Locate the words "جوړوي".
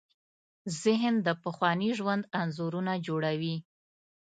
3.07-3.55